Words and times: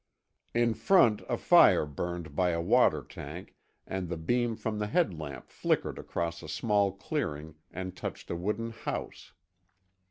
In 0.55 0.73
front 0.73 1.21
a 1.29 1.37
fire 1.37 1.85
burned 1.85 2.35
by 2.35 2.49
a 2.49 2.59
water 2.59 3.03
tank 3.03 3.53
and 3.85 4.09
the 4.09 4.17
beam 4.17 4.55
from 4.55 4.79
the 4.79 4.87
headlamp 4.87 5.51
flickered 5.51 5.99
across 5.99 6.41
a 6.41 6.49
small 6.49 6.91
clearing 6.91 7.53
and 7.69 7.95
touched 7.95 8.31
a 8.31 8.35
wooden 8.35 8.71
house. 8.71 9.33